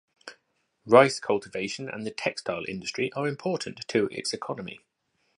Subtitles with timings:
[0.83, 4.79] Rice cultivation and the textile industry are important to its economy.